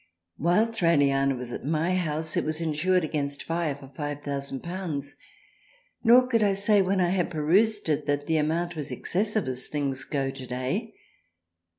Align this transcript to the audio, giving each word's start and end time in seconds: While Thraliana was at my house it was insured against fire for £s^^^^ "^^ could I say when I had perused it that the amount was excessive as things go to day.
While 0.37 0.65
Thraliana 0.65 1.35
was 1.37 1.53
at 1.53 1.63
my 1.63 1.93
house 1.93 2.35
it 2.35 2.43
was 2.43 2.59
insured 2.59 3.03
against 3.03 3.43
fire 3.43 3.75
for 3.75 3.85
£s^^^^ 3.87 5.15
"^^ 6.05 6.29
could 6.31 6.41
I 6.43 6.53
say 6.55 6.81
when 6.81 6.99
I 6.99 7.09
had 7.09 7.29
perused 7.29 7.87
it 7.87 8.07
that 8.07 8.25
the 8.25 8.37
amount 8.37 8.75
was 8.75 8.91
excessive 8.91 9.47
as 9.47 9.67
things 9.67 10.03
go 10.03 10.31
to 10.31 10.45
day. 10.47 10.95